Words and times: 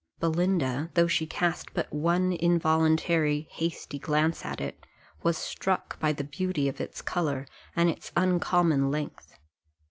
Belinda, 0.19 0.89
though 0.95 1.05
she 1.05 1.27
cast 1.27 1.75
but 1.75 1.93
one 1.93 2.33
involuntary, 2.33 3.47
hasty 3.51 3.99
glance 3.99 4.43
at 4.43 4.59
it, 4.59 4.83
was 5.21 5.37
struck 5.37 5.99
with 6.01 6.17
the 6.17 6.23
beauty 6.23 6.67
of 6.67 6.81
its 6.81 7.03
colour, 7.03 7.45
and 7.75 7.87
its 7.87 8.11
uncommon 8.17 8.89
length. 8.89 9.37